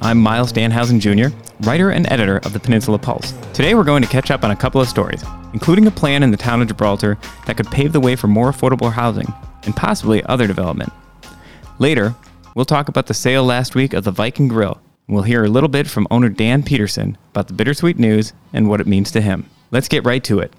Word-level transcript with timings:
I'm 0.00 0.18
Myles 0.18 0.52
Dannhausen 0.52 1.00
Jr., 1.00 1.36
writer 1.66 1.90
and 1.90 2.10
editor 2.12 2.36
of 2.38 2.52
the 2.52 2.60
Peninsula 2.60 3.00
Pulse. 3.00 3.32
Today, 3.52 3.74
we're 3.74 3.82
going 3.82 4.02
to 4.02 4.08
catch 4.08 4.30
up 4.30 4.44
on 4.44 4.52
a 4.52 4.56
couple 4.56 4.80
of 4.80 4.88
stories, 4.88 5.24
including 5.52 5.88
a 5.88 5.90
plan 5.90 6.22
in 6.22 6.30
the 6.30 6.36
town 6.36 6.62
of 6.62 6.68
Gibraltar 6.68 7.18
that 7.46 7.56
could 7.56 7.66
pave 7.72 7.92
the 7.92 7.98
way 7.98 8.14
for 8.14 8.28
more 8.28 8.52
affordable 8.52 8.92
housing 8.92 9.26
and 9.64 9.74
possibly 9.74 10.22
other 10.26 10.46
development. 10.46 10.92
Later, 11.80 12.14
we'll 12.54 12.64
talk 12.64 12.88
about 12.88 13.06
the 13.06 13.14
sale 13.14 13.42
last 13.42 13.74
week 13.74 13.92
of 13.92 14.04
the 14.04 14.12
Viking 14.12 14.46
Grill. 14.46 14.80
We'll 15.08 15.24
hear 15.24 15.44
a 15.44 15.48
little 15.48 15.68
bit 15.68 15.88
from 15.88 16.06
owner 16.12 16.28
Dan 16.28 16.62
Peterson 16.62 17.18
about 17.30 17.48
the 17.48 17.54
bittersweet 17.54 17.98
news 17.98 18.32
and 18.52 18.68
what 18.68 18.80
it 18.80 18.86
means 18.86 19.10
to 19.10 19.20
him. 19.20 19.50
Let's 19.72 19.88
get 19.88 20.06
right 20.06 20.22
to 20.24 20.38
it. 20.38 20.54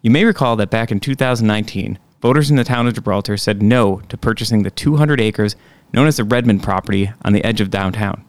You 0.00 0.12
may 0.12 0.24
recall 0.24 0.54
that 0.56 0.70
back 0.70 0.92
in 0.92 1.00
2019, 1.00 1.98
voters 2.22 2.50
in 2.50 2.56
the 2.56 2.62
town 2.62 2.86
of 2.86 2.94
Gibraltar 2.94 3.36
said 3.36 3.62
no 3.62 4.00
to 4.08 4.16
purchasing 4.16 4.62
the 4.62 4.70
200 4.70 5.20
acres 5.20 5.56
known 5.92 6.06
as 6.06 6.18
the 6.18 6.24
Redmond 6.24 6.62
property 6.62 7.10
on 7.22 7.32
the 7.32 7.42
edge 7.42 7.60
of 7.60 7.68
downtown. 7.70 8.24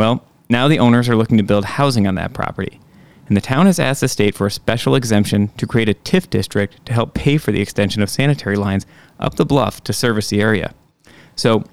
Well, 0.00 0.24
now 0.48 0.66
the 0.66 0.78
owners 0.78 1.10
are 1.10 1.14
looking 1.14 1.36
to 1.36 1.42
build 1.42 1.66
housing 1.66 2.06
on 2.06 2.14
that 2.14 2.32
property, 2.32 2.80
and 3.26 3.36
the 3.36 3.42
town 3.42 3.66
has 3.66 3.78
asked 3.78 4.00
the 4.00 4.08
state 4.08 4.34
for 4.34 4.46
a 4.46 4.50
special 4.50 4.94
exemption 4.94 5.48
to 5.58 5.66
create 5.66 5.90
a 5.90 5.94
TIF 5.94 6.30
district 6.30 6.86
to 6.86 6.94
help 6.94 7.12
pay 7.12 7.36
for 7.36 7.52
the 7.52 7.60
extension 7.60 8.00
of 8.00 8.08
sanitary 8.08 8.56
lines 8.56 8.86
up 9.18 9.34
the 9.34 9.44
bluff 9.44 9.84
to 9.84 9.92
service 9.92 10.30
the 10.30 10.40
area. 10.40 10.72
So, 11.36 11.64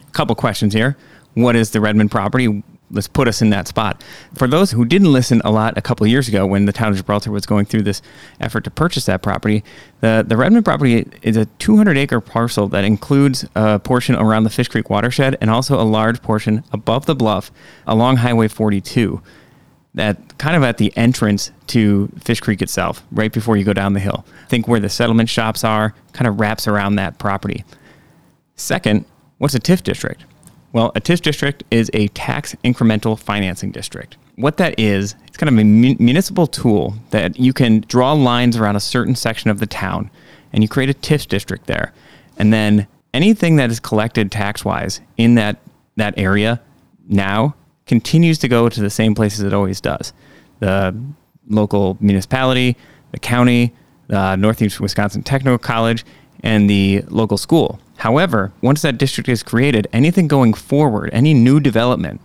a 0.00 0.10
couple 0.12 0.36
questions 0.36 0.74
here. 0.74 0.96
What 1.34 1.56
is 1.56 1.72
the 1.72 1.80
Redmond 1.80 2.12
property? 2.12 2.62
Let's 2.92 3.08
put 3.08 3.26
us 3.26 3.42
in 3.42 3.50
that 3.50 3.66
spot. 3.66 4.02
For 4.34 4.46
those 4.46 4.70
who 4.70 4.84
didn't 4.84 5.12
listen 5.12 5.40
a 5.44 5.50
lot 5.50 5.76
a 5.76 5.82
couple 5.82 6.06
years 6.06 6.28
ago 6.28 6.46
when 6.46 6.66
the 6.66 6.72
town 6.72 6.90
of 6.90 6.96
Gibraltar 6.96 7.32
was 7.32 7.46
going 7.46 7.64
through 7.64 7.82
this 7.82 8.02
effort 8.40 8.64
to 8.64 8.70
purchase 8.70 9.06
that 9.06 9.22
property, 9.22 9.64
the, 10.00 10.24
the 10.26 10.36
Redmond 10.36 10.64
property 10.64 11.08
is 11.22 11.36
a 11.36 11.46
200 11.46 11.96
acre 11.96 12.20
parcel 12.20 12.68
that 12.68 12.84
includes 12.84 13.46
a 13.54 13.78
portion 13.78 14.14
around 14.14 14.44
the 14.44 14.50
Fish 14.50 14.68
Creek 14.68 14.90
watershed 14.90 15.36
and 15.40 15.50
also 15.50 15.80
a 15.80 15.82
large 15.82 16.22
portion 16.22 16.62
above 16.72 17.06
the 17.06 17.14
bluff 17.14 17.50
along 17.86 18.18
Highway 18.18 18.48
42 18.48 19.22
that 19.94 20.38
kind 20.38 20.56
of 20.56 20.62
at 20.62 20.78
the 20.78 20.96
entrance 20.96 21.50
to 21.66 22.08
Fish 22.18 22.40
Creek 22.40 22.62
itself, 22.62 23.04
right 23.12 23.32
before 23.32 23.56
you 23.56 23.64
go 23.64 23.72
down 23.72 23.92
the 23.92 24.00
hill. 24.00 24.24
Think 24.48 24.66
where 24.66 24.80
the 24.80 24.88
settlement 24.88 25.28
shops 25.28 25.64
are, 25.64 25.94
kind 26.12 26.26
of 26.26 26.40
wraps 26.40 26.66
around 26.66 26.96
that 26.96 27.18
property. 27.18 27.64
Second, 28.56 29.04
what's 29.38 29.54
a 29.54 29.60
TIF 29.60 29.82
district? 29.82 30.24
Well, 30.72 30.92
a 30.94 31.00
TIF 31.00 31.20
district 31.20 31.64
is 31.70 31.90
a 31.92 32.08
tax 32.08 32.54
incremental 32.64 33.18
financing 33.18 33.70
district. 33.70 34.16
What 34.36 34.56
that 34.56 34.78
is, 34.78 35.14
it's 35.26 35.36
kind 35.36 35.48
of 35.48 35.58
a 35.58 35.64
municipal 35.64 36.46
tool 36.46 36.94
that 37.10 37.38
you 37.38 37.52
can 37.52 37.80
draw 37.80 38.12
lines 38.12 38.56
around 38.56 38.76
a 38.76 38.80
certain 38.80 39.14
section 39.14 39.50
of 39.50 39.58
the 39.58 39.66
town 39.66 40.10
and 40.52 40.62
you 40.62 40.68
create 40.68 40.88
a 40.88 40.94
TIF 40.94 41.28
district 41.28 41.66
there. 41.66 41.92
And 42.38 42.52
then 42.52 42.86
anything 43.12 43.56
that 43.56 43.70
is 43.70 43.80
collected 43.80 44.32
tax 44.32 44.64
wise 44.64 45.00
in 45.18 45.34
that, 45.34 45.58
that 45.96 46.14
area 46.16 46.60
now 47.06 47.54
continues 47.86 48.38
to 48.38 48.48
go 48.48 48.68
to 48.68 48.80
the 48.80 48.90
same 48.90 49.14
places 49.14 49.40
it 49.40 49.52
always 49.52 49.80
does 49.80 50.12
the 50.60 50.96
local 51.48 51.96
municipality, 52.00 52.76
the 53.10 53.18
county, 53.18 53.72
the 54.06 54.36
Northeast 54.36 54.80
Wisconsin 54.80 55.22
Technical 55.22 55.58
College, 55.58 56.04
and 56.44 56.70
the 56.70 57.02
local 57.08 57.36
school. 57.36 57.80
However, 58.02 58.50
once 58.60 58.82
that 58.82 58.98
district 58.98 59.28
is 59.28 59.44
created, 59.44 59.86
anything 59.92 60.26
going 60.26 60.54
forward, 60.54 61.10
any 61.12 61.34
new 61.34 61.60
development, 61.60 62.20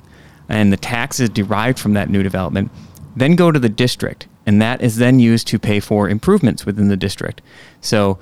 and 0.49 0.73
the 0.73 0.77
taxes 0.77 1.29
derived 1.29 1.77
from 1.77 1.93
that 1.93 2.09
new 2.09 2.23
development, 2.23 2.71
then 3.15 3.35
go 3.35 3.51
to 3.51 3.59
the 3.59 3.69
district, 3.69 4.27
and 4.47 4.59
that 4.59 4.81
is 4.81 4.95
then 4.95 5.19
used 5.19 5.45
to 5.49 5.59
pay 5.59 5.79
for 5.79 6.09
improvements 6.09 6.65
within 6.65 6.87
the 6.87 6.97
district. 6.97 7.43
So 7.79 8.17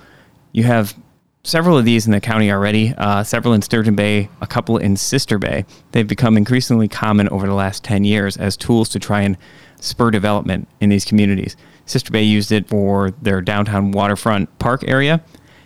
you 0.52 0.64
have 0.64 0.98
several 1.44 1.78
of 1.78 1.86
these 1.86 2.06
in 2.06 2.12
the 2.12 2.20
county 2.20 2.52
already, 2.52 2.94
uh, 2.98 3.24
several 3.24 3.54
in 3.54 3.62
Sturgeon 3.62 3.96
Bay, 3.96 4.28
a 4.42 4.48
couple 4.48 4.78
in 4.78 4.98
Sister 4.98 5.38
Bay. 5.38 5.64
They've 5.94 6.06
become 6.06 6.36
increasingly 6.36 6.90
common 6.90 7.30
over 7.30 7.48
the 7.48 7.54
last 7.54 7.86
10 7.86 8.04
years 8.04 8.36
as 8.36 8.58
tools 8.58 8.90
to 8.90 9.00
try 9.00 9.22
and 9.22 9.38
spur 9.80 10.12
development 10.12 10.68
in 10.82 10.90
these 10.90 11.06
communities. 11.06 11.56
Sister 11.86 12.12
Bay 12.12 12.24
used 12.24 12.52
it 12.52 12.68
for 12.68 13.12
their 13.22 13.40
downtown 13.40 13.92
waterfront 13.92 14.60
park 14.60 14.84
area 14.90 15.24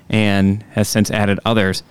and 0.10 0.64
has 0.72 0.88
since 0.88 1.12
added 1.12 1.40
others. 1.46 1.84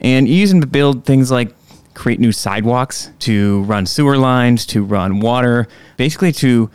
And 0.00 0.28
you 0.28 0.34
use 0.34 0.50
them 0.50 0.60
to 0.60 0.66
build 0.66 1.04
things 1.04 1.30
like 1.30 1.54
create 1.94 2.20
new 2.20 2.32
sidewalks, 2.32 3.10
to 3.18 3.62
run 3.62 3.84
sewer 3.84 4.16
lines, 4.16 4.64
to 4.66 4.84
run 4.84 5.20
water, 5.20 5.66
basically 5.96 6.30
to 6.32 6.70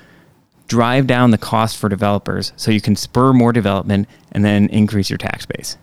drive 0.68 1.08
down 1.08 1.32
the 1.32 1.38
cost 1.38 1.78
for 1.78 1.88
developers 1.88 2.52
so 2.56 2.72
you 2.72 2.82
can 2.82 2.96
spur 2.96 3.32
more 3.32 3.54
development 3.54 4.08
and 4.32 4.44
then 4.44 4.68
increase 4.70 5.10
your 5.10 5.18
tax 5.18 5.46
base. 5.46 5.78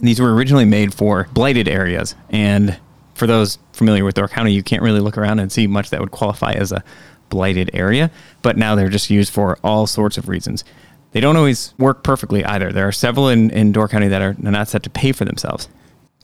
These 0.00 0.20
were 0.20 0.34
originally 0.34 0.64
made 0.64 0.94
for 0.94 1.28
blighted 1.32 1.68
areas. 1.68 2.14
And 2.30 2.78
for 3.14 3.26
those 3.26 3.58
familiar 3.72 4.04
with 4.04 4.14
Door 4.14 4.28
County, 4.28 4.52
you 4.52 4.62
can't 4.62 4.82
really 4.82 5.00
look 5.00 5.18
around 5.18 5.40
and 5.40 5.50
see 5.50 5.66
much 5.66 5.90
that 5.90 6.00
would 6.00 6.10
qualify 6.10 6.52
as 6.52 6.72
a 6.72 6.84
blighted 7.28 7.70
area. 7.72 8.10
But 8.42 8.56
now 8.56 8.74
they're 8.74 8.88
just 8.88 9.10
used 9.10 9.32
for 9.32 9.58
all 9.64 9.86
sorts 9.86 10.16
of 10.18 10.28
reasons. 10.28 10.64
They 11.12 11.20
don't 11.20 11.36
always 11.36 11.74
work 11.78 12.02
perfectly 12.02 12.44
either. 12.44 12.72
There 12.72 12.86
are 12.86 12.92
several 12.92 13.28
in, 13.28 13.50
in 13.50 13.72
Door 13.72 13.88
County 13.88 14.08
that 14.08 14.22
are 14.22 14.36
not 14.38 14.68
set 14.68 14.82
to 14.82 14.90
pay 14.90 15.12
for 15.12 15.24
themselves. 15.24 15.68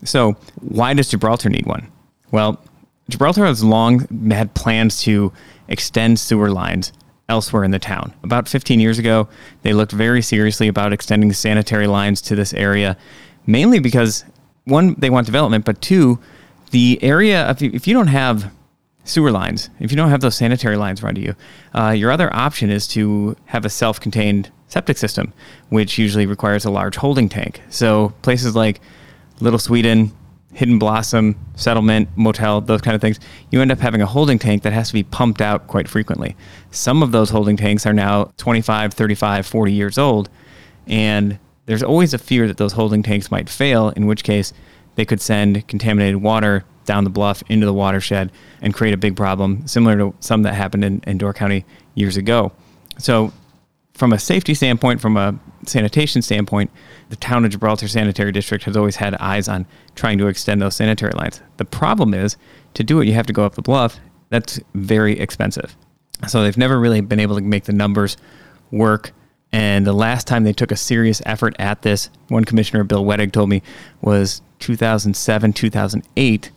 So, 0.03 0.33
why 0.59 0.93
does 0.93 1.09
Gibraltar 1.09 1.49
need 1.49 1.65
one? 1.65 1.91
Well, 2.31 2.63
Gibraltar 3.09 3.45
has 3.45 3.63
long 3.63 4.29
had 4.31 4.53
plans 4.53 5.01
to 5.03 5.31
extend 5.67 6.19
sewer 6.19 6.51
lines 6.51 6.91
elsewhere 7.29 7.63
in 7.63 7.71
the 7.71 7.79
town. 7.79 8.13
About 8.23 8.47
15 8.47 8.79
years 8.79 8.99
ago, 8.99 9.27
they 9.61 9.73
looked 9.73 9.91
very 9.91 10.21
seriously 10.21 10.67
about 10.67 10.93
extending 10.93 11.31
sanitary 11.33 11.87
lines 11.87 12.21
to 12.23 12.35
this 12.35 12.53
area, 12.53 12.97
mainly 13.47 13.79
because 13.79 14.25
one, 14.65 14.95
they 14.97 15.09
want 15.09 15.25
development, 15.25 15.65
but 15.65 15.81
two, 15.81 16.19
the 16.71 16.99
area, 17.01 17.49
if 17.49 17.61
you, 17.61 17.71
if 17.73 17.87
you 17.87 17.93
don't 17.93 18.07
have 18.07 18.51
sewer 19.03 19.31
lines, 19.31 19.69
if 19.79 19.91
you 19.91 19.97
don't 19.97 20.09
have 20.09 20.21
those 20.21 20.35
sanitary 20.35 20.77
lines 20.77 21.03
run 21.03 21.15
to 21.15 21.21
you, 21.21 21.35
uh, 21.75 21.89
your 21.89 22.11
other 22.11 22.33
option 22.33 22.69
is 22.69 22.87
to 22.89 23.35
have 23.45 23.65
a 23.65 23.69
self 23.69 23.99
contained 23.99 24.51
septic 24.73 24.97
system, 24.97 25.31
which 25.69 25.99
usually 25.99 26.25
requires 26.25 26.65
a 26.65 26.71
large 26.71 26.95
holding 26.95 27.29
tank. 27.29 27.61
So 27.69 28.09
places 28.23 28.55
like 28.55 28.81
Little 29.39 29.59
Sweden, 29.59 30.11
Hidden 30.53 30.79
Blossom, 30.79 31.35
Settlement, 31.55 32.09
Motel, 32.15 32.59
those 32.61 32.81
kind 32.81 32.95
of 32.95 33.01
things, 33.01 33.19
you 33.51 33.61
end 33.61 33.71
up 33.71 33.79
having 33.79 34.01
a 34.01 34.07
holding 34.07 34.39
tank 34.39 34.63
that 34.63 34.73
has 34.73 34.87
to 34.87 34.93
be 34.93 35.03
pumped 35.03 35.41
out 35.41 35.67
quite 35.67 35.87
frequently. 35.87 36.35
Some 36.71 37.03
of 37.03 37.11
those 37.11 37.29
holding 37.29 37.55
tanks 37.55 37.85
are 37.85 37.93
now 37.93 38.31
25, 38.37 38.93
35, 38.93 39.45
40 39.45 39.71
years 39.71 39.97
old, 39.99 40.29
and 40.87 41.37
there's 41.67 41.83
always 41.83 42.13
a 42.15 42.17
fear 42.17 42.47
that 42.47 42.57
those 42.57 42.73
holding 42.73 43.03
tanks 43.03 43.29
might 43.29 43.49
fail, 43.49 43.89
in 43.89 44.07
which 44.07 44.23
case 44.23 44.53
they 44.95 45.05
could 45.05 45.21
send 45.21 45.67
contaminated 45.67 46.21
water 46.21 46.65
down 46.85 47.03
the 47.03 47.09
bluff 47.09 47.43
into 47.47 47.65
the 47.65 47.73
watershed 47.73 48.31
and 48.61 48.73
create 48.73 48.93
a 48.93 48.97
big 48.97 49.15
problem, 49.15 49.65
similar 49.67 49.97
to 49.97 50.15
some 50.19 50.41
that 50.43 50.55
happened 50.55 50.83
in, 50.83 51.01
in 51.05 51.17
Door 51.19 51.33
County 51.33 51.63
years 51.95 52.17
ago. 52.17 52.51
So 52.97 53.31
from 53.93 54.11
a 54.11 54.19
safety 54.19 54.53
standpoint, 54.53 54.99
from 54.99 55.17
a 55.17 55.37
sanitation 55.65 56.21
standpoint, 56.21 56.71
the 57.09 57.15
town 57.15 57.45
of 57.45 57.51
Gibraltar 57.51 57.87
Sanitary 57.87 58.31
District 58.31 58.63
has 58.63 58.75
always 58.75 58.95
had 58.95 59.15
eyes 59.15 59.47
on 59.47 59.67
trying 59.95 60.17
to 60.17 60.27
extend 60.27 60.61
those 60.61 60.75
sanitary 60.75 61.13
lines. 61.13 61.41
The 61.57 61.65
problem 61.65 62.13
is 62.13 62.35
to 62.73 62.83
do 62.83 62.99
it, 63.01 63.07
you 63.07 63.13
have 63.13 63.27
to 63.27 63.33
go 63.33 63.45
up 63.45 63.55
the 63.55 63.61
bluff. 63.61 63.99
That's 64.29 64.59
very 64.73 65.19
expensive. 65.19 65.75
So 66.27 66.41
they've 66.41 66.57
never 66.57 66.79
really 66.79 67.01
been 67.01 67.19
able 67.19 67.35
to 67.35 67.41
make 67.41 67.65
the 67.65 67.73
numbers 67.73 68.17
work. 68.71 69.11
And 69.51 69.85
the 69.85 69.93
last 69.93 70.25
time 70.25 70.43
they 70.43 70.53
took 70.53 70.71
a 70.71 70.75
serious 70.75 71.21
effort 71.27 71.55
at 71.59 71.83
this, 71.83 72.09
one 72.29 72.45
commissioner, 72.45 72.83
Bill 72.83 73.05
Wettig, 73.05 73.31
told 73.31 73.49
me 73.49 73.61
was 74.01 74.41
2007, 74.59 75.53
2008. 75.53 76.51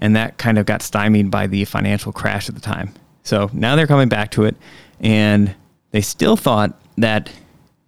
And 0.00 0.16
that 0.16 0.36
kind 0.36 0.58
of 0.58 0.66
got 0.66 0.82
stymied 0.82 1.30
by 1.30 1.46
the 1.46 1.64
financial 1.64 2.12
crash 2.12 2.50
at 2.50 2.54
the 2.54 2.60
time. 2.60 2.92
So 3.22 3.48
now 3.54 3.74
they're 3.74 3.86
coming 3.86 4.10
back 4.10 4.30
to 4.32 4.44
it. 4.44 4.56
And 5.00 5.54
they 5.94 6.00
still 6.00 6.36
thought 6.36 6.76
that 6.98 7.30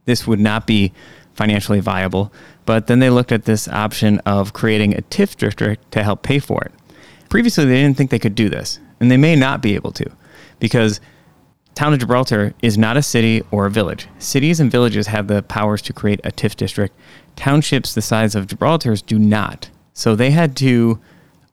this 0.04 0.28
would 0.28 0.38
not 0.38 0.64
be 0.64 0.92
financially 1.34 1.80
viable, 1.80 2.32
but 2.64 2.86
then 2.86 3.00
they 3.00 3.10
looked 3.10 3.32
at 3.32 3.46
this 3.46 3.66
option 3.66 4.20
of 4.20 4.52
creating 4.52 4.96
a 4.96 5.02
TIF 5.02 5.34
district 5.34 5.90
to 5.90 6.04
help 6.04 6.22
pay 6.22 6.38
for 6.38 6.62
it. 6.62 6.70
Previously, 7.28 7.64
they 7.64 7.82
didn't 7.82 7.96
think 7.96 8.12
they 8.12 8.20
could 8.20 8.36
do 8.36 8.48
this, 8.48 8.78
and 9.00 9.10
they 9.10 9.16
may 9.16 9.34
not 9.34 9.60
be 9.60 9.74
able 9.74 9.90
to 9.90 10.08
because 10.60 11.00
Town 11.74 11.94
of 11.94 11.98
Gibraltar 11.98 12.54
is 12.62 12.78
not 12.78 12.96
a 12.96 13.02
city 13.02 13.42
or 13.50 13.66
a 13.66 13.72
village. 13.72 14.06
Cities 14.20 14.60
and 14.60 14.70
villages 14.70 15.08
have 15.08 15.26
the 15.26 15.42
powers 15.42 15.82
to 15.82 15.92
create 15.92 16.20
a 16.22 16.30
TIF 16.30 16.54
district. 16.54 16.94
Townships 17.34 17.92
the 17.92 18.02
size 18.02 18.36
of 18.36 18.46
Gibraltar's 18.46 19.02
do 19.02 19.18
not. 19.18 19.68
So 19.94 20.14
they 20.14 20.30
had 20.30 20.56
to 20.58 21.00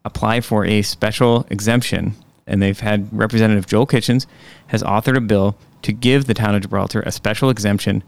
apply 0.05 0.41
for 0.41 0.65
a 0.65 0.83
special 0.83 1.47
exemption, 1.49 2.13
and 2.45 2.61
they've 2.61 2.79
had 2.79 3.09
Representative 3.11 3.65
Joel 3.65 3.87
Kitchens 3.87 4.27
has 4.67 4.83
authored 4.83 5.17
a 5.17 5.21
bill 5.21 5.57
to 5.83 5.93
give 5.93 6.25
the 6.25 6.33
town 6.33 6.55
of 6.55 6.61
Gibraltar 6.61 7.01
a 7.01 7.11
special 7.11 7.49
exemption 7.49 8.03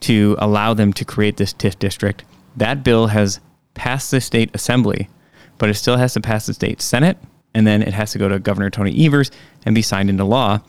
to 0.00 0.36
allow 0.38 0.74
them 0.74 0.92
to 0.94 1.04
create 1.04 1.36
this 1.36 1.52
TIF 1.52 1.78
district. 1.78 2.24
That 2.56 2.82
bill 2.82 3.08
has 3.08 3.40
passed 3.74 4.10
the 4.10 4.20
state 4.20 4.50
assembly, 4.54 5.08
but 5.58 5.68
it 5.68 5.74
still 5.74 5.96
has 5.96 6.14
to 6.14 6.20
pass 6.20 6.46
the 6.46 6.54
state 6.54 6.80
senate, 6.82 7.18
and 7.54 7.66
then 7.66 7.82
it 7.82 7.94
has 7.94 8.12
to 8.12 8.18
go 8.18 8.28
to 8.28 8.38
Governor 8.38 8.70
Tony 8.70 9.06
Evers 9.06 9.30
and 9.64 9.74
be 9.74 9.82
signed 9.82 10.10
into 10.10 10.24
law. 10.24 10.60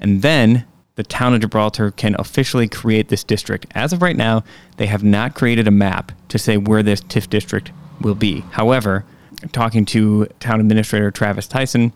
And 0.00 0.22
then 0.22 0.64
the 0.96 1.02
town 1.02 1.34
of 1.34 1.40
Gibraltar 1.40 1.90
can 1.90 2.14
officially 2.18 2.68
create 2.68 3.08
this 3.08 3.24
district. 3.24 3.66
As 3.74 3.92
of 3.92 4.02
right 4.02 4.16
now, 4.16 4.44
they 4.76 4.86
have 4.86 5.02
not 5.02 5.34
created 5.34 5.66
a 5.66 5.72
map 5.72 6.12
to 6.28 6.38
say 6.38 6.56
where 6.56 6.82
this 6.82 7.00
TIF 7.00 7.28
district 7.28 7.72
will 8.00 8.14
be. 8.14 8.40
However, 8.50 9.04
talking 9.52 9.84
to 9.86 10.26
town 10.40 10.60
administrator 10.60 11.10
Travis 11.10 11.48
Tyson, 11.48 11.92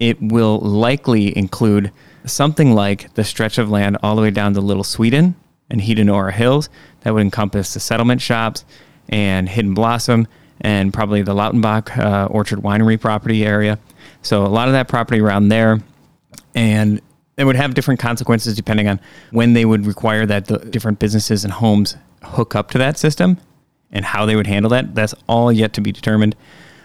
it 0.00 0.20
will 0.20 0.58
likely 0.58 1.36
include 1.36 1.92
something 2.24 2.74
like 2.74 3.12
the 3.14 3.24
stretch 3.24 3.58
of 3.58 3.70
land 3.70 3.98
all 4.02 4.16
the 4.16 4.22
way 4.22 4.30
down 4.30 4.54
to 4.54 4.60
Little 4.60 4.84
Sweden 4.84 5.34
and 5.70 5.80
Hedenora 5.80 6.32
Hills. 6.32 6.68
That 7.00 7.14
would 7.14 7.22
encompass 7.22 7.74
the 7.74 7.80
settlement 7.80 8.20
shops 8.20 8.64
and 9.08 9.48
Hidden 9.48 9.74
Blossom 9.74 10.26
and 10.60 10.92
probably 10.92 11.22
the 11.22 11.34
Lautenbach 11.34 11.96
uh, 11.98 12.26
Orchard 12.26 12.60
Winery 12.60 13.00
property 13.00 13.44
area. 13.44 13.78
So 14.22 14.44
a 14.44 14.48
lot 14.48 14.68
of 14.68 14.72
that 14.74 14.88
property 14.88 15.20
around 15.20 15.48
there. 15.48 15.80
And 16.54 17.00
it 17.36 17.44
would 17.44 17.56
have 17.56 17.74
different 17.74 18.00
consequences 18.00 18.54
depending 18.54 18.88
on 18.88 19.00
when 19.30 19.54
they 19.54 19.64
would 19.64 19.86
require 19.86 20.24
that 20.26 20.46
the 20.46 20.58
different 20.58 20.98
businesses 20.98 21.44
and 21.44 21.52
homes 21.52 21.96
hook 22.22 22.54
up 22.54 22.70
to 22.70 22.78
that 22.78 22.96
system 22.96 23.38
and 23.90 24.04
how 24.04 24.24
they 24.24 24.36
would 24.36 24.46
handle 24.46 24.70
that. 24.70 24.94
That's 24.94 25.14
all 25.28 25.52
yet 25.52 25.72
to 25.74 25.80
be 25.80 25.92
determined. 25.92 26.36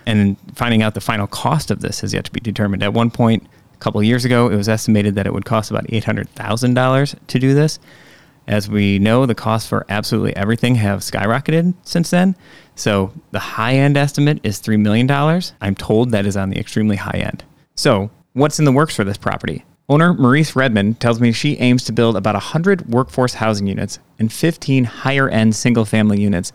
And 0.06 0.38
finding 0.56 0.82
out 0.82 0.96
the 0.96 1.02
final 1.02 1.28
cost 1.28 1.70
of 1.70 1.82
this 1.82 2.02
has 2.02 2.14
yet 2.14 2.26
to 2.26 2.32
be 2.32 2.40
determined. 2.40 2.82
At 2.82 2.94
one 2.94 3.12
point, 3.12 3.46
a 3.80 3.84
couple 3.84 4.04
years 4.04 4.26
ago, 4.26 4.50
it 4.50 4.58
was 4.58 4.68
estimated 4.68 5.16
that 5.16 5.26
it 5.26 5.34
would 5.34 5.46
cost 5.46 5.72
about 5.72 5.88
$800,000 5.88 7.16
to 7.28 7.40
do 7.40 7.54
this. 7.54 7.80
As 8.46 8.68
we 8.68 9.00
know, 9.00 9.26
the 9.26 9.36
costs 9.36 9.70
for 9.70 9.86
absolutely 9.88 10.36
everything 10.36 10.76
have 10.76 11.00
skyrocketed 11.00 11.74
since 11.84 12.10
then. 12.10 12.36
So 12.76 13.14
the 13.32 13.40
high 13.40 13.76
end 13.76 13.96
estimate 13.96 14.42
is 14.44 14.60
$3 14.60 14.78
million. 14.80 15.10
I'm 15.62 15.76
told 15.76 16.12
that 16.12 16.26
is 16.26 16.36
on 16.36 16.50
the 16.50 16.60
extremely 16.60 16.98
high 16.98 17.20
end. 17.20 17.46
So, 17.76 18.10
what's 18.34 18.60
in 18.60 18.66
the 18.66 18.74
works 18.74 18.96
for 18.96 19.06
this 19.06 19.18
property? 19.18 19.64
Owner 19.88 20.14
Maurice 20.14 20.58
Redmond 20.58 21.00
tells 21.00 21.22
me 21.22 21.32
she 21.32 21.58
aims 21.58 21.86
to 21.86 21.94
build 21.94 22.18
about 22.18 22.36
100 22.36 22.90
workforce 22.90 23.36
housing 23.36 23.68
units 23.68 24.00
and 24.20 24.32
15 24.32 24.84
higher 24.84 25.30
end 25.30 25.56
single 25.56 25.86
family 25.86 26.20
units 26.20 26.52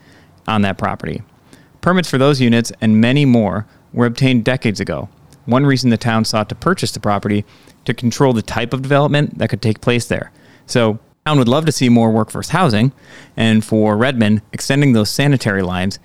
on 0.47 0.61
that 0.63 0.77
property. 0.77 1.23
Permits 1.81 2.11
for 2.11 2.19
those 2.19 2.41
units 2.41 2.71
and 2.83 3.01
many 3.01 3.25
more 3.25 3.67
were 3.95 4.07
obtained 4.07 4.45
decades 4.45 4.81
ago. 4.81 5.09
One 5.47 5.67
reason 5.67 5.91
the 5.91 5.97
town 5.97 6.25
sought 6.25 6.49
to 6.49 6.55
purchase 6.55 6.93
the 6.93 7.01
property 7.01 7.45
to 7.85 7.95
control 7.95 8.33
the 8.33 8.43
type 8.43 8.73
of 8.73 8.83
development 8.83 9.39
that 9.39 9.51
could 9.51 9.63
take 9.63 9.81
place 9.81 10.07
there. 10.07 10.33
So, 10.67 10.99
town 11.27 11.39
would 11.39 11.49
love 11.49 11.67
to 11.67 11.73
see 11.73 11.89
more 11.89 12.11
workforce 12.11 12.51
housing, 12.51 12.93
and 13.37 13.65
for 13.65 13.97
Redmond, 13.97 14.43
extending 14.53 14.93
those 14.93 15.11
sanitary 15.11 15.63
lines 15.63 15.99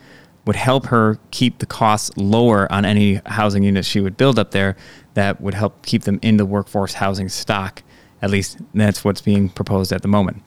would 0.45 0.55
help 0.55 0.87
her 0.87 1.19
keep 1.31 1.59
the 1.59 1.65
costs 1.65 2.15
lower 2.17 2.71
on 2.71 2.85
any 2.85 3.21
housing 3.25 3.63
units 3.63 3.87
she 3.87 3.99
would 3.99 4.17
build 4.17 4.39
up 4.39 4.51
there 4.51 4.75
that 5.13 5.39
would 5.41 5.53
help 5.53 5.85
keep 5.85 6.03
them 6.03 6.19
in 6.21 6.37
the 6.37 6.45
workforce 6.45 6.93
housing 6.93 7.29
stock. 7.29 7.83
At 8.21 8.29
least 8.29 8.57
that's 8.73 9.03
what's 9.03 9.21
being 9.21 9.49
proposed 9.49 9.91
at 9.91 10.01
the 10.01 10.07
moment. 10.07 10.43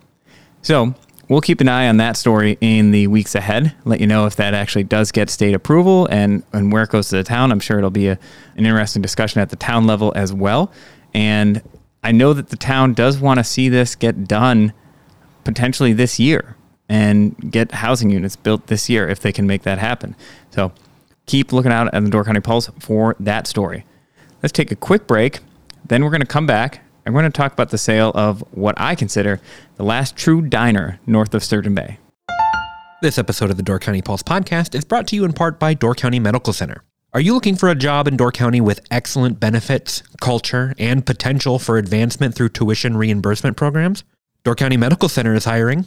So, 0.62 0.94
we'll 1.28 1.40
keep 1.40 1.60
an 1.60 1.68
eye 1.68 1.88
on 1.88 1.96
that 1.98 2.16
story 2.16 2.58
in 2.60 2.90
the 2.90 3.06
weeks 3.06 3.34
ahead. 3.34 3.74
Let 3.84 4.00
you 4.00 4.06
know 4.06 4.26
if 4.26 4.36
that 4.36 4.54
actually 4.54 4.84
does 4.84 5.12
get 5.12 5.30
state 5.30 5.54
approval 5.54 6.06
and, 6.06 6.42
and 6.52 6.72
where 6.72 6.82
it 6.82 6.90
goes 6.90 7.08
to 7.10 7.16
the 7.16 7.24
town. 7.24 7.52
I'm 7.52 7.60
sure 7.60 7.78
it'll 7.78 7.90
be 7.90 8.08
a, 8.08 8.18
an 8.56 8.66
interesting 8.66 9.02
discussion 9.02 9.40
at 9.40 9.50
the 9.50 9.56
town 9.56 9.86
level 9.86 10.12
as 10.14 10.32
well. 10.32 10.72
And 11.14 11.62
I 12.02 12.12
know 12.12 12.32
that 12.32 12.48
the 12.48 12.56
town 12.56 12.94
does 12.94 13.18
want 13.18 13.38
to 13.38 13.44
see 13.44 13.68
this 13.68 13.94
get 13.94 14.26
done 14.26 14.72
potentially 15.44 15.92
this 15.92 16.18
year 16.18 16.56
and 16.88 17.50
get 17.50 17.72
housing 17.72 18.10
units 18.10 18.36
built 18.36 18.66
this 18.66 18.88
year 18.90 19.08
if 19.08 19.20
they 19.20 19.32
can 19.32 19.46
make 19.46 19.62
that 19.62 19.78
happen. 19.78 20.16
So 20.50 20.72
keep 21.26 21.52
looking 21.52 21.72
out 21.72 21.92
at 21.94 22.04
the 22.04 22.10
Door 22.10 22.24
County 22.24 22.40
Pulse 22.40 22.70
for 22.78 23.16
that 23.20 23.46
story. 23.46 23.84
Let's 24.42 24.52
take 24.52 24.72
a 24.72 24.76
quick 24.76 25.06
break. 25.06 25.40
Then 25.86 26.02
we're 26.02 26.10
going 26.10 26.20
to 26.20 26.26
come 26.26 26.46
back 26.46 26.82
we're 27.06 27.20
going 27.20 27.30
to 27.30 27.36
talk 27.36 27.52
about 27.52 27.70
the 27.70 27.78
sale 27.78 28.12
of 28.14 28.44
what 28.52 28.74
I 28.78 28.94
consider 28.94 29.40
the 29.76 29.84
last 29.84 30.16
true 30.16 30.42
diner 30.42 31.00
north 31.06 31.34
of 31.34 31.42
Sturgeon 31.42 31.74
Bay. 31.74 31.98
This 33.02 33.18
episode 33.18 33.50
of 33.50 33.56
the 33.56 33.62
Door 33.62 33.80
County 33.80 34.00
Pulse 34.00 34.22
podcast 34.22 34.74
is 34.74 34.84
brought 34.84 35.08
to 35.08 35.16
you 35.16 35.24
in 35.24 35.32
part 35.32 35.58
by 35.58 35.74
Door 35.74 35.96
County 35.96 36.20
Medical 36.20 36.52
Center. 36.52 36.84
Are 37.14 37.20
you 37.20 37.34
looking 37.34 37.56
for 37.56 37.68
a 37.68 37.74
job 37.74 38.08
in 38.08 38.16
Door 38.16 38.32
County 38.32 38.60
with 38.60 38.80
excellent 38.90 39.40
benefits, 39.40 40.02
culture, 40.20 40.72
and 40.78 41.04
potential 41.04 41.58
for 41.58 41.76
advancement 41.76 42.34
through 42.34 42.50
tuition 42.50 42.96
reimbursement 42.96 43.56
programs? 43.56 44.04
Door 44.44 44.54
County 44.54 44.76
Medical 44.76 45.08
Center 45.08 45.34
is 45.34 45.44
hiring. 45.44 45.86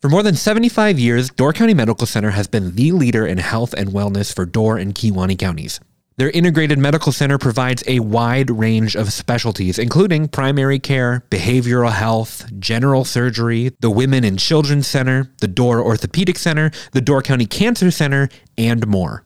For 0.00 0.08
more 0.08 0.22
than 0.22 0.34
75 0.34 0.98
years, 0.98 1.30
Door 1.30 1.52
County 1.52 1.74
Medical 1.74 2.06
Center 2.06 2.30
has 2.30 2.48
been 2.48 2.74
the 2.74 2.92
leader 2.92 3.26
in 3.26 3.38
health 3.38 3.72
and 3.74 3.90
wellness 3.90 4.34
for 4.34 4.44
Door 4.44 4.78
and 4.78 4.94
Kewaunee 4.94 5.38
counties. 5.38 5.80
Their 6.16 6.30
integrated 6.30 6.78
medical 6.78 7.10
center 7.10 7.38
provides 7.38 7.82
a 7.88 7.98
wide 7.98 8.48
range 8.48 8.94
of 8.94 9.12
specialties, 9.12 9.80
including 9.80 10.28
primary 10.28 10.78
care, 10.78 11.24
behavioral 11.28 11.90
health, 11.90 12.48
general 12.60 13.04
surgery, 13.04 13.72
the 13.80 13.90
Women 13.90 14.22
and 14.22 14.38
Children's 14.38 14.86
Center, 14.86 15.32
the 15.38 15.48
Door 15.48 15.82
Orthopedic 15.82 16.38
Center, 16.38 16.70
the 16.92 17.00
Door 17.00 17.22
County 17.22 17.46
Cancer 17.46 17.90
Center, 17.90 18.28
and 18.56 18.86
more. 18.86 19.24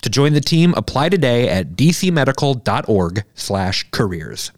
To 0.00 0.08
join 0.08 0.32
the 0.32 0.40
team, 0.40 0.72
apply 0.78 1.10
today 1.10 1.46
at 1.46 1.72
dcmedical.org/careers. 1.72 4.52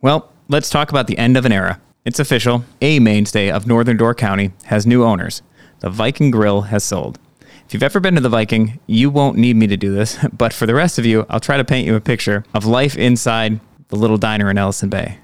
Well, 0.00 0.32
let's 0.48 0.70
talk 0.70 0.88
about 0.88 1.06
the 1.06 1.18
end 1.18 1.36
of 1.36 1.44
an 1.44 1.52
era. 1.52 1.82
It's 2.06 2.18
official. 2.18 2.64
A 2.80 2.98
mainstay 2.98 3.50
of 3.50 3.66
Northern 3.66 3.98
Door 3.98 4.14
County 4.14 4.52
has 4.64 4.86
new 4.86 5.04
owners. 5.04 5.42
The 5.80 5.90
Viking 5.90 6.30
Grill 6.30 6.62
has 6.62 6.82
sold. 6.82 7.18
If 7.70 7.74
you've 7.74 7.84
ever 7.84 8.00
been 8.00 8.16
to 8.16 8.20
the 8.20 8.28
Viking, 8.28 8.80
you 8.88 9.10
won't 9.10 9.38
need 9.38 9.54
me 9.54 9.68
to 9.68 9.76
do 9.76 9.94
this, 9.94 10.18
but 10.36 10.52
for 10.52 10.66
the 10.66 10.74
rest 10.74 10.98
of 10.98 11.06
you, 11.06 11.24
I'll 11.30 11.38
try 11.38 11.56
to 11.56 11.64
paint 11.64 11.86
you 11.86 11.94
a 11.94 12.00
picture 12.00 12.44
of 12.52 12.64
life 12.64 12.96
inside 12.96 13.60
the 13.90 13.94
little 13.94 14.16
diner 14.16 14.50
in 14.50 14.58
Ellison 14.58 14.88
Bay. 14.88 15.18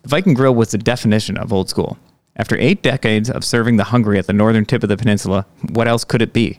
The 0.00 0.08
Viking 0.08 0.32
Grill 0.32 0.54
was 0.54 0.70
the 0.70 0.78
definition 0.78 1.36
of 1.36 1.52
old 1.52 1.68
school. 1.68 1.98
After 2.36 2.56
eight 2.56 2.82
decades 2.82 3.28
of 3.28 3.44
serving 3.44 3.76
the 3.76 3.84
hungry 3.84 4.18
at 4.18 4.26
the 4.26 4.32
northern 4.32 4.64
tip 4.64 4.82
of 4.82 4.88
the 4.88 4.96
peninsula, 4.96 5.44
what 5.70 5.86
else 5.86 6.04
could 6.04 6.22
it 6.22 6.32
be? 6.32 6.58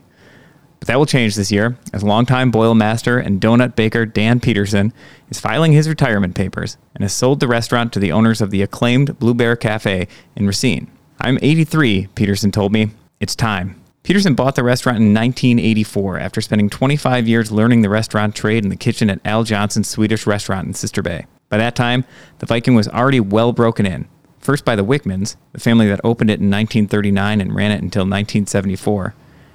But 0.80 0.88
that 0.90 1.00
will 1.00 1.08
change 1.08 1.36
this 1.36 1.52
year, 1.52 1.76
as 1.92 2.04
longtime 2.04 2.52
boil 2.52 2.76
master 2.76 3.18
and 3.18 3.42
donut 3.42 3.76
baker 3.76 4.06
Dan 4.06 4.40
Peterson 4.40 4.94
is 5.32 5.40
filing 5.40 5.72
his 5.72 5.90
retirement 5.90 6.36
papers 6.36 6.78
and 6.94 7.02
has 7.02 7.14
sold 7.14 7.40
the 7.40 7.48
restaurant 7.48 7.92
to 7.94 8.00
the 8.00 8.12
owners 8.12 8.42
of 8.42 8.52
the 8.52 8.62
acclaimed 8.62 9.18
Blue 9.18 9.34
Bear 9.34 9.56
Cafe 9.56 10.08
in 10.36 10.46
Racine. 10.46 10.88
I'm 11.20 11.40
83, 11.42 12.10
Peterson 12.14 12.52
told 12.52 12.72
me. 12.72 12.92
It's 13.20 13.36
time. 13.36 13.80
Peterson 14.10 14.34
bought 14.34 14.56
the 14.56 14.64
restaurant 14.64 14.98
in 14.98 15.14
1984 15.14 16.18
after 16.18 16.42
spending 16.42 16.68
25 16.68 17.28
years 17.28 17.52
learning 17.52 17.84
the 17.84 17.90
restaurant 17.90 18.34
trade 18.34 18.64
in 18.64 18.72
the 18.72 18.76
kitchen 18.76 19.08
at 19.08 19.22
Al 19.24 19.44
Johnson's 19.44 19.88
Swedish 19.88 20.26
restaurant 20.26 20.66
in 20.66 20.74
Sister 20.74 21.04
Bay. 21.04 21.28
By 21.48 21.60
that 21.60 21.76
time, 21.76 22.06
the 22.40 22.48
Viking 22.48 22.74
was 22.74 22.88
already 22.88 23.20
well 23.20 23.54
broken 23.54 23.86
in. 23.86 24.08
First 24.40 24.66
by 24.66 24.76
the 24.76 24.84
Wickmans, 24.84 25.36
the 25.52 25.60
family 25.60 25.88
that 25.90 26.02
opened 26.04 26.32
it 26.32 26.40
in 26.40 26.50
1939 26.50 27.40
and 27.40 27.54
ran 27.54 27.70
it 27.70 27.84
until 27.84 28.02
1974, 28.02 29.14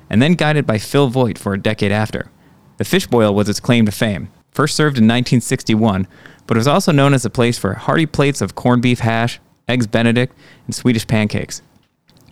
and 0.08 0.22
then 0.22 0.34
guided 0.34 0.68
by 0.68 0.78
Phil 0.78 1.08
Voigt 1.08 1.36
for 1.36 1.52
a 1.52 1.60
decade 1.60 1.90
after. 1.90 2.30
The 2.76 2.84
fish 2.84 3.08
boil 3.08 3.34
was 3.34 3.48
its 3.48 3.58
claim 3.58 3.86
to 3.86 3.90
fame, 3.92 4.28
first 4.52 4.76
served 4.76 4.98
in 4.98 5.02
1961, 5.06 6.06
but 6.46 6.56
it 6.56 6.60
was 6.60 6.68
also 6.68 6.92
known 6.92 7.12
as 7.12 7.24
a 7.24 7.28
place 7.28 7.58
for 7.58 7.74
hearty 7.74 8.06
plates 8.06 8.40
of 8.40 8.54
corned 8.54 8.82
beef 8.82 9.00
hash, 9.00 9.40
eggs 9.66 9.88
benedict, 9.88 10.32
and 10.66 10.76
Swedish 10.76 11.08
pancakes. 11.08 11.60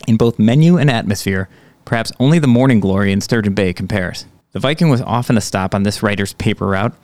In 0.07 0.17
both 0.17 0.39
menu 0.39 0.77
and 0.79 0.89
atmosphere, 0.89 1.49
Perhaps 1.85 2.13
only 2.19 2.39
the 2.39 2.47
Morning 2.47 2.81
Glory 2.81 3.13
in 3.13 3.21
Sturgeon 3.21 3.55
Bay 3.55 3.73
compares. 3.73 4.27
The 4.53 4.61
Viking 4.61 4.89
was 4.89 5.01
often 5.01 5.37
a 5.37 5.41
stop 5.41 5.75
on 5.75 5.83
this 5.83 6.03
writer's 6.03 6.35
paper 6.35 6.67
route, 6.67 6.95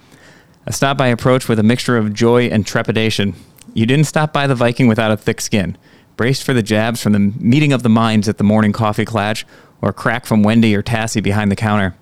a 0.66 0.73
stop 0.73 1.00
I 1.00 1.06
approached 1.08 1.49
with 1.49 1.58
a 1.58 1.62
mixture 1.62 1.97
of 1.97 2.12
joy 2.12 2.47
and 2.47 2.66
trepidation. 2.66 3.35
You 3.75 3.87
didn't 3.87 4.06
stop 4.06 4.32
by 4.32 4.47
the 4.47 4.54
Viking 4.54 4.87
without 4.87 5.11
a 5.11 5.16
thick 5.16 5.40
skin, 5.40 5.78
braced 6.16 6.44
for 6.44 6.52
the 6.52 6.62
jabs 6.62 7.02
from 7.02 7.12
the 7.12 7.18
meeting 7.18 7.73
of 7.73 7.82
the 7.82 7.88
minds 7.88 8.28
at 8.28 8.38
the 8.38 8.44
morning 8.44 8.73
coffee 8.73 9.04
clatch, 9.04 9.47
or 9.80 9.90
a 9.90 9.94
crack 9.94 10.26
from 10.26 10.42
Wendy 10.42 10.75
or 10.75 10.82
Tassie 10.82 11.23
behind 11.23 11.50
the 11.50 11.56
counter. 11.56 11.94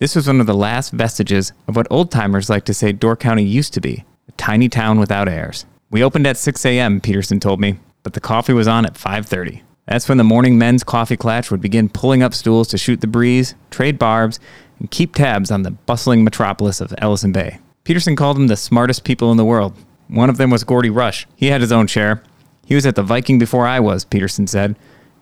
This 0.00 0.16
was 0.16 0.26
one 0.26 0.40
of 0.40 0.46
the 0.46 0.54
last 0.54 0.90
vestiges 0.90 1.52
of 1.68 1.76
what 1.76 1.86
old 1.90 2.10
timers 2.10 2.50
like 2.50 2.64
to 2.64 2.74
say 2.74 2.92
Door 2.92 3.16
County 3.16 3.44
used 3.44 3.72
to 3.74 3.80
be 3.80 4.04
a 4.28 4.32
tiny 4.32 4.68
town 4.68 4.98
without 4.98 5.28
airs. 5.28 5.64
We 5.90 6.02
opened 6.02 6.26
at 6.26 6.36
6 6.36 6.66
a.m., 6.66 7.00
Peterson 7.00 7.38
told 7.38 7.60
me, 7.60 7.78
but 8.02 8.12
the 8.12 8.20
coffee 8.20 8.52
was 8.52 8.68
on 8.68 8.84
at 8.84 8.94
5:30. 8.94 9.62
That's 9.86 10.08
when 10.08 10.18
the 10.18 10.24
morning 10.24 10.56
men's 10.56 10.82
coffee 10.82 11.16
clatch 11.16 11.50
would 11.50 11.60
begin 11.60 11.90
pulling 11.90 12.22
up 12.22 12.32
stools 12.32 12.68
to 12.68 12.78
shoot 12.78 13.00
the 13.02 13.06
breeze, 13.06 13.54
trade 13.70 13.98
barbs, 13.98 14.40
and 14.78 14.90
keep 14.90 15.14
tabs 15.14 15.50
on 15.50 15.62
the 15.62 15.72
bustling 15.72 16.24
metropolis 16.24 16.80
of 16.80 16.94
Ellison 16.98 17.32
Bay. 17.32 17.58
Peterson 17.84 18.16
called 18.16 18.36
them 18.36 18.46
the 18.46 18.56
smartest 18.56 19.04
people 19.04 19.30
in 19.30 19.36
the 19.36 19.44
world. 19.44 19.74
One 20.08 20.30
of 20.30 20.38
them 20.38 20.50
was 20.50 20.64
Gordy 20.64 20.88
Rush. 20.88 21.26
He 21.36 21.48
had 21.48 21.60
his 21.60 21.72
own 21.72 21.86
chair. 21.86 22.22
He 22.64 22.74
was 22.74 22.86
at 22.86 22.94
the 22.94 23.02
Viking 23.02 23.38
before 23.38 23.66
I 23.66 23.78
was, 23.78 24.06
Peterson 24.06 24.46
said, 24.46 24.70
and 24.70 24.76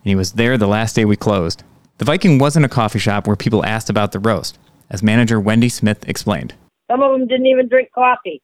he 0.04 0.14
was 0.14 0.32
there 0.32 0.56
the 0.56 0.68
last 0.68 0.94
day 0.94 1.04
we 1.04 1.16
closed. 1.16 1.64
The 1.98 2.04
Viking 2.04 2.38
wasn't 2.38 2.64
a 2.64 2.68
coffee 2.68 3.00
shop 3.00 3.26
where 3.26 3.36
people 3.36 3.64
asked 3.64 3.90
about 3.90 4.12
the 4.12 4.20
roast, 4.20 4.58
as 4.90 5.02
manager 5.02 5.40
Wendy 5.40 5.68
Smith 5.68 6.08
explained. 6.08 6.54
Some 6.88 7.02
of 7.02 7.12
them 7.12 7.26
didn't 7.26 7.46
even 7.46 7.68
drink 7.68 7.90
coffee. 7.92 8.40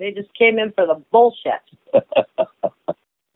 They 0.00 0.10
just 0.10 0.34
came 0.34 0.58
in 0.58 0.72
for 0.72 0.86
the 0.86 1.00
bullshit. 1.12 1.62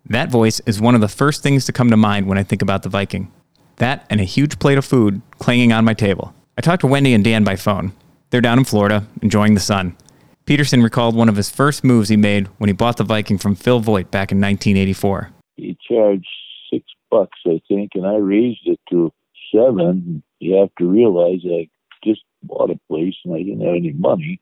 That 0.09 0.31
voice 0.31 0.61
is 0.67 0.81
one 0.81 0.95
of 0.95 1.01
the 1.01 1.09
first 1.09 1.43
things 1.43 1.65
to 1.65 1.73
come 1.73 1.91
to 1.91 1.97
mind 1.97 2.29
when 2.29 2.39
I 2.39 2.45
think 2.45 2.63
about 2.63 2.85
the 2.85 2.89
Viking. 2.89 3.33
That 3.77 4.07
and 4.09 4.21
a 4.21 4.25
huge 4.25 4.61
plate 4.61 4.79
of 4.79 4.85
food 4.85 5.21
clanging 5.41 5.73
on 5.73 5.85
my 5.85 5.95
table. 5.95 6.33
I 6.57 6.61
talked 6.61 6.83
to 6.83 6.87
Wendy 6.87 7.13
and 7.13 7.25
Dan 7.25 7.43
by 7.43 7.57
phone. 7.57 7.93
They're 8.31 8.41
down 8.41 8.59
in 8.59 8.65
Florida, 8.65 9.05
enjoying 9.21 9.55
the 9.55 9.61
sun. 9.61 9.97
Peterson 10.45 10.81
recalled 10.81 11.17
one 11.17 11.29
of 11.29 11.35
his 11.35 11.51
first 11.51 11.83
moves 11.83 12.09
he 12.09 12.17
made 12.17 12.47
when 12.59 12.69
he 12.69 12.73
bought 12.73 12.99
the 12.99 13.05
Viking 13.05 13.37
from 13.37 13.57
Phil 13.57 13.81
Voigt 13.81 14.13
back 14.13 14.31
in 14.31 14.41
1984. 14.41 15.33
He 15.57 15.77
charged 15.89 16.29
six 16.73 16.85
bucks, 17.11 17.39
I 17.45 17.61
think, 17.67 17.91
and 17.95 18.07
I 18.07 18.15
raised 18.15 18.65
it 18.65 18.79
to 18.91 19.13
seven. 19.53 20.23
You 20.39 20.55
have 20.59 20.71
to 20.79 20.87
realize 20.87 21.41
I 21.45 21.69
just 22.05 22.23
bought 22.45 22.71
a 22.71 22.79
place 22.89 23.17
and 23.25 23.35
I 23.35 23.39
didn't 23.39 23.67
have 23.67 23.75
any 23.75 23.93
money. 23.93 24.41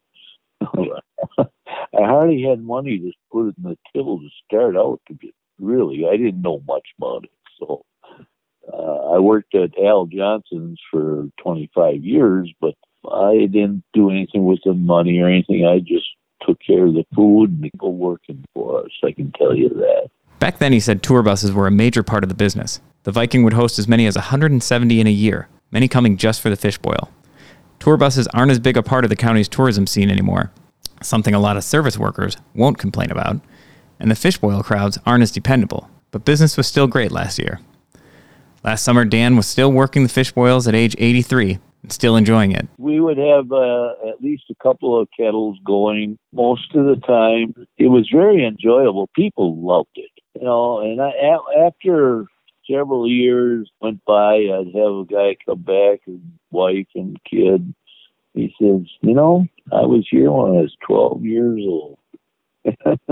I 0.61 1.47
hardly 1.95 2.43
had 2.43 2.63
money 2.63 2.99
to 2.99 3.13
put 3.33 3.49
it 3.49 3.55
in 3.57 3.63
the 3.63 3.79
till 3.95 4.19
to 4.19 4.29
start 4.45 4.77
out. 4.77 5.01
To 5.09 5.15
get 5.15 5.35
really, 5.59 6.07
I 6.11 6.17
didn't 6.17 6.43
know 6.43 6.63
much 6.67 6.89
about 6.99 7.25
it. 7.25 7.31
So 7.59 7.85
uh, 8.73 9.15
I 9.15 9.19
worked 9.19 9.55
at 9.55 9.79
Al 9.79 10.07
Johnson's 10.07 10.81
for 10.91 11.29
25 11.43 12.05
years, 12.05 12.53
but 12.61 12.75
I 13.11 13.47
didn't 13.51 13.85
do 13.93 14.11
anything 14.11 14.45
with 14.45 14.61
the 14.65 14.75
money 14.75 15.21
or 15.21 15.29
anything. 15.29 15.67
I 15.67 15.81
just 15.81 16.07
took 16.47 16.59
care 16.61 16.87
of 16.87 16.95
the 16.95 17.05
food 17.15 17.51
and 17.51 17.63
people 17.63 17.95
working 17.95 18.45
for 18.55 18.85
us. 18.85 18.91
I 19.03 19.13
can 19.13 19.33
tell 19.33 19.55
you 19.55 19.69
that. 19.69 20.11
Back 20.39 20.59
then, 20.59 20.73
he 20.73 20.81
said 20.81 21.03
tour 21.03 21.23
buses 21.23 21.53
were 21.53 21.67
a 21.67 21.71
major 21.71 22.03
part 22.03 22.23
of 22.23 22.29
the 22.29 22.35
business. 22.35 22.81
The 23.05 23.13
Viking 23.13 23.45
would 23.45 23.53
host 23.53 23.79
as 23.79 23.89
many 23.89 24.07
as 24.07 24.17
170 24.17 25.01
in 25.01 25.07
a 25.07 25.11
year, 25.11 25.49
many 25.71 25.89
coming 25.89 26.17
just 26.17 26.41
for 26.41 26.51
the 26.51 26.57
fish 26.57 26.79
boil. 26.79 27.11
Tour 27.79 27.97
buses 27.97 28.27
aren't 28.29 28.51
as 28.51 28.59
big 28.59 28.77
a 28.77 28.83
part 28.83 29.05
of 29.05 29.11
the 29.11 29.17
county's 29.17 29.49
tourism 29.49 29.87
scene 29.87 30.11
anymore, 30.11 30.51
something 31.03 31.35
a 31.35 31.39
lot 31.39 31.57
of 31.57 31.65
service 31.65 31.99
workers 31.99 32.37
won't 32.55 32.79
complain 32.79 33.11
about, 33.11 33.41
and 33.99 34.11
the 34.11 34.15
fish 34.15 34.39
boil 34.39 34.63
crowds 34.63 34.99
aren't 35.07 35.23
as 35.23 35.31
dependable, 35.31 35.89
but 36.11 36.25
business 36.25 36.57
was 36.57 36.67
still 36.67 36.87
great 36.87 37.13
last 37.13 37.39
year. 37.39 37.61
Last 38.65 38.83
summer, 38.83 39.05
Dan 39.05 39.37
was 39.37 39.47
still 39.47 39.71
working 39.71 40.03
the 40.03 40.09
fish 40.09 40.33
boils 40.33 40.67
at 40.67 40.75
age 40.75 40.97
83 40.99 41.59
and 41.83 41.93
still 41.93 42.17
enjoying 42.17 42.53
it. 42.53 42.67
We 42.79 42.99
would 42.99 43.19
have 43.19 43.53
uh, 43.53 43.93
at 44.09 44.23
least 44.23 44.45
a 44.51 44.55
couple 44.63 44.99
of 44.99 45.07
kettles 45.17 45.59
going 45.65 46.19
most 46.33 46.75
of 46.75 46.87
the 46.87 46.97
time. 47.07 47.55
It 47.77 47.89
was 47.89 48.09
very 48.11 48.45
enjoyable. 48.45 49.11
People 49.15 49.61
loved 49.63 49.91
it, 49.97 50.11
you 50.35 50.43
know. 50.43 50.81
And 50.81 51.01
I, 51.01 51.13
after 51.67 52.25
several 52.69 53.07
years 53.07 53.71
went 53.83 54.03
by, 54.07 54.37
I'd 54.37 54.73
have 54.75 54.95
a 54.95 55.05
guy 55.09 55.37
come 55.45 55.63
back, 55.63 56.01
his 56.07 56.21
wife 56.51 56.89
and 56.95 57.19
kid. 57.31 57.75
He 58.33 58.55
says, 58.59 58.89
"You 59.03 59.15
know, 59.15 59.47
I 59.71 59.83
was 59.83 60.07
here 60.11 60.33
when 60.33 60.57
I 60.57 60.63
was 60.63 60.77
12 60.87 61.23
years 61.23 61.61
old," 61.69 61.99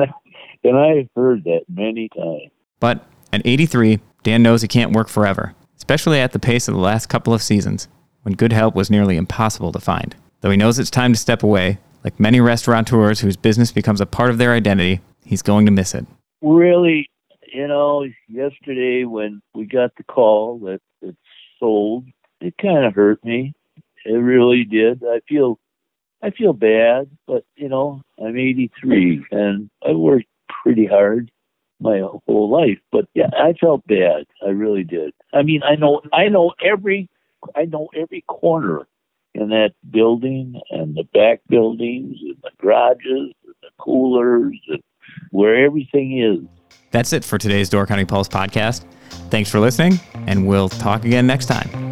and 0.65 0.77
I 0.77 1.09
heard 1.17 1.45
that 1.45 1.65
many 1.69 2.09
times. 2.09 2.51
But 2.81 3.05
at 3.33 3.43
83, 3.45 4.01
Dan 4.23 4.43
knows 4.43 4.63
he 4.63 4.69
can't 4.69 4.93
work 4.93 5.09
forever, 5.09 5.55
especially 5.77 6.21
at 6.21 6.33
the 6.33 6.39
pace 6.39 6.69
of 6.69 6.75
the 6.75 6.81
last 6.81 7.09
couple 7.09 7.35
of 7.35 7.43
seasons 7.43 7.89
when 8.23 8.35
good 8.35 8.53
help 8.53 8.75
was 8.75 8.91
nearly 8.91 9.17
impossible 9.17 9.73
to 9.73 9.81
find. 9.81 10.15
Though 10.41 10.51
he 10.51 10.57
knows 10.57 10.79
it's 10.79 10.91
time 10.91 11.13
to 11.13 11.19
step 11.19 11.43
away, 11.43 11.79
like 12.05 12.19
many 12.19 12.41
restaurateurs 12.41 13.21
whose 13.21 13.37
business 13.37 13.73
becomes 13.73 14.01
a 14.01 14.07
part 14.07 14.31
of 14.31 14.39
their 14.39 14.53
identity, 14.53 15.01
he's 15.25 15.43
going 15.43 15.67
to 15.67 15.73
miss 15.73 15.95
it. 15.95 16.07
Really, 16.41 17.09
you 17.53 17.69
know, 17.69 18.07
yesterday 18.29 19.05
when 19.05 19.43
we 19.55 19.67
got 19.67 19.95
the 19.97 20.05
call 20.05 20.59
that 20.61 20.81
it's 21.01 21.17
sold, 21.61 22.05
it 22.41 22.55
kind 22.61 22.85
of 22.85 22.95
hurt 22.95 23.25
me. 23.25 23.55
It 24.05 24.13
really 24.13 24.65
did. 24.65 25.03
I 25.05 25.21
feel 25.29 25.59
I 26.23 26.31
feel 26.31 26.53
bad, 26.53 27.11
but 27.27 27.45
you 27.57 27.69
know, 27.69 28.03
I'm 28.19 28.37
83 28.37 29.27
and 29.31 29.71
I 29.87 29.93
worked 29.93 30.27
pretty 30.63 30.87
hard 30.87 31.31
my 31.81 32.01
whole 32.27 32.51
life. 32.51 32.79
But 32.91 33.07
yeah, 33.15 33.31
I 33.37 33.53
felt 33.55 33.87
bad. 33.87 34.27
I 34.45 34.51
really 34.51 34.85
did. 34.85 35.13
I 35.33 35.43
mean, 35.43 35.63
I 35.63 35.75
know 35.75 36.03
I 36.13 36.29
know 36.29 36.53
every 36.65 37.09
I 37.57 37.65
know 37.65 37.89
every 37.95 38.23
corner 38.29 38.87
in 39.35 39.49
that 39.49 39.73
building 39.91 40.61
and 40.71 40.95
the 40.95 41.05
back 41.15 41.41
buildings 41.49 42.19
and 42.23 42.37
the 42.43 42.51
garages 42.61 43.33
and 43.45 43.55
the 43.63 43.71
coolers 43.79 44.59
and 44.69 44.83
where 45.31 45.65
everything 45.65 46.19
is. 46.19 46.49
That's 46.91 47.13
it 47.13 47.25
for 47.25 47.39
today's 47.39 47.69
Door 47.69 47.87
County 47.87 48.05
Pulse 48.05 48.29
podcast. 48.29 48.85
Thanks 49.31 49.51
for 49.51 49.61
listening, 49.61 49.99
and 50.27 50.47
we'll 50.47 50.69
talk 50.69 51.05
again 51.05 51.27
next 51.27 51.47
time. 51.47 51.92